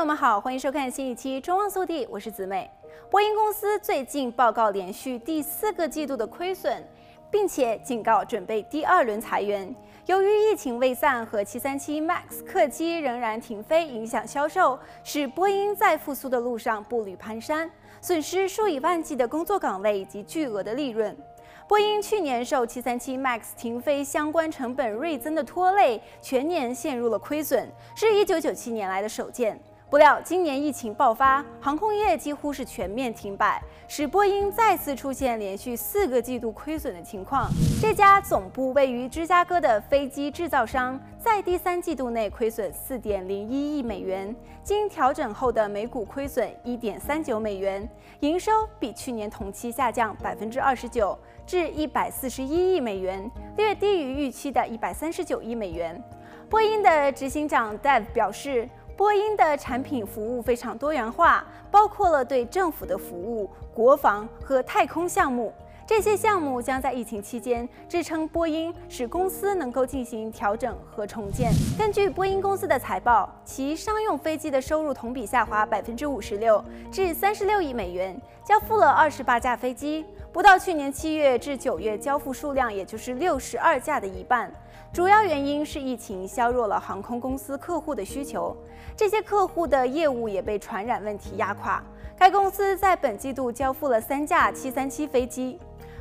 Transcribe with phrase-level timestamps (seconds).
[0.00, 2.70] 朋友们好，欢迎收看新一期《中望速递》，我是子美。
[3.10, 6.82] 波音公司最近报告连续第四个季度的亏损，
[7.30, 9.76] 并且警告准备第二轮裁员。
[10.06, 17.68] 由于疫情未散和737 MAX 客机仍然停飞，影响销售，使波音在复苏的路上步履蹒跚，
[18.00, 21.14] 损失数以万计的工作岗位以及巨额的利润。
[21.68, 29.60] 波音去年受737 MAX 停飞相关成本锐增的拖累，全年陷入了亏损，是一九九七年来的首见。
[29.90, 37.50] 不料今年疫情爆发，航空业几乎是全面停摆，使波音再次出现连续四个季度亏损的情况。
[37.82, 44.32] 这家总部位于芝加哥的飞机制造商，在第三季度内亏损四点零一亿美元，
[44.62, 47.88] 经调整后的每股亏损一点三九美元，
[48.20, 56.00] 营收比去年同期下降百分之二十九，至一百四十一亿美元，略低于预期的一百三十九亿美元。
[56.48, 58.68] 波音的执行长 Dave 表示。
[59.00, 65.50] 波音的产品服务非常多元化，包括了对政府的服务、国防和太空项目。
[65.86, 71.50] 这些项目将在疫情期间支撑波音，使公司能够进行调整和重建。
[71.78, 76.62] 根据波音公司的财报，其商用飞机的收入同比下滑百分之五十六，
[76.92, 84.52] 至三十六亿美元，交付了二十八架飞机，不到去年七月至九月交付数量，也就是六十二架的一半。
[84.92, 88.56] 主要原因是疫情削弱了航空公司客户的需求，
[88.96, 91.82] 这些客户的业务也被传染问题压垮。
[92.16, 95.58] 该公司在本季度交付了三架737飞机。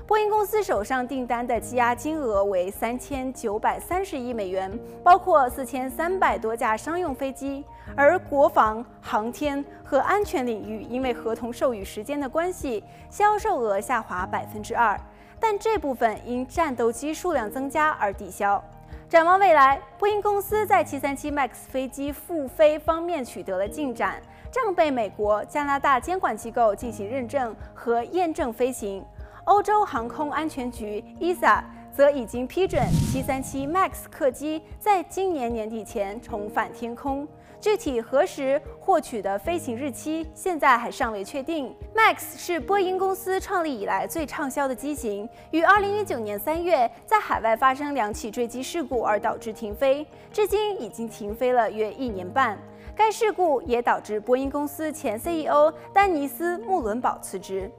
[0.10, 4.68] 波音公司手上订单的积压金额为三千九百三十亿美元，
[5.04, 7.64] 包括四千三百多架商用飞机，
[7.96, 15.00] 而国防、航天和安全领域因为合同授予时间的关系，销售额下滑百分之二，
[15.40, 18.60] 但这部分因战斗机数量增加而抵消。
[19.08, 24.20] 展望未来，波音公司在737 MAX 飞机复飞方面取得了进展，
[24.52, 29.06] 正被美国、加拿大监管机构进行认证和验证飞行。
[29.49, 32.80] 欧洲航空安全局 （ESA） 则已经批准
[33.11, 37.27] 737 MAX 客机在今年年底前重返天空。
[37.59, 41.76] 具体何时获取的飞行日期，现在还尚未确定。
[41.95, 52.55] Max 是波音公司创立以来最畅销的机型，于2019年3月在海外发生两起坠机事故而导致停飞，至今已经停飞了约一年半。
[52.95, 57.71] 该事故也导致波音公司前 CEO 丹尼斯·穆伦堡辞职。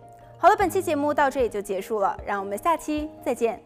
[0.43, 3.63] 好了，本期节目到这里就结束了，让我们下期再见。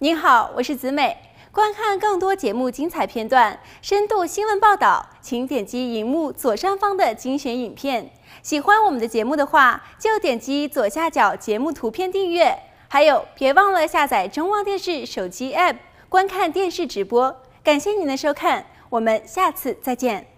[0.00, 1.16] 您好，我是子美。
[1.52, 8.10] 观看更多节目精彩片段、深度新闻报道，请点击荧幕左上方的精选影片。
[8.42, 12.52] 喜欢我们的节目的话，就点击左下角节目图片订阅。
[12.88, 15.76] 还有，别忘了下载中望电视手机 APP，
[16.08, 17.36] 观看电视直播。
[17.62, 20.31] 感谢您的收看，我们下次再见。